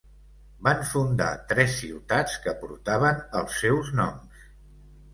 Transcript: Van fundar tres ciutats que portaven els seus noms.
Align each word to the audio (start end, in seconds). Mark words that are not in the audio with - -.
Van 0.67 0.79
fundar 0.91 1.27
tres 1.51 1.77
ciutats 1.83 2.41
que 2.47 2.57
portaven 2.65 3.23
els 3.43 3.63
seus 3.67 3.97
noms. 4.05 4.47